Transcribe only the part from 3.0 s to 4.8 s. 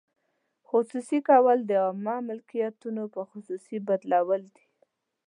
په خصوصي بدلول دي.